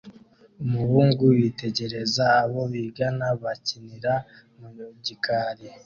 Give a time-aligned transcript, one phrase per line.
[0.63, 4.13] Umuhungu yitegereza abo bigana bakinira
[4.57, 4.69] mu
[5.05, 5.67] gikari